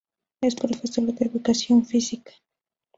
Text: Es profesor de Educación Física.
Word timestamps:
Es 0.41 0.55
profesor 0.55 1.05
de 1.05 1.25
Educación 1.27 1.85
Física. 1.85 2.31